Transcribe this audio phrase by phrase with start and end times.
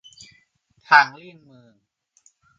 [0.87, 1.73] ทางเลี่ยงเมือง